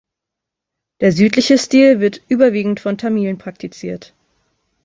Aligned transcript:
Der 1.01 1.11
südliche 1.11 1.59
Stil 1.59 1.99
wird 1.99 2.23
überwiegend 2.27 2.79
von 2.79 2.97
Tamilen 2.97 3.37
praktiziert. 3.37 4.15